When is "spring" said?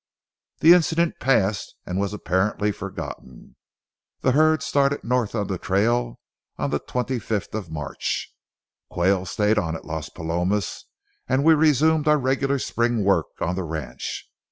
12.57-13.03